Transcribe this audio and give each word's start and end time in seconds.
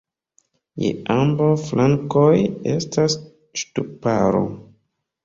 Je 0.83 0.87
ambaŭ 1.15 1.49
flankoj 1.65 2.31
estas 2.77 3.17
ŝtuparo. 3.63 4.43